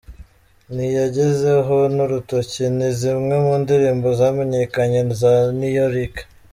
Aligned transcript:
Ntiyangezeho 0.73 1.75
n’Urutoki 1.95 2.63
ni 2.77 2.89
zimwe 2.99 3.35
mu 3.45 3.53
ndirimbo 3.61 4.07
zamenyekanye 4.19 4.99
za 5.19 5.33
Niyo 5.57 5.85
Rick. 5.93 6.15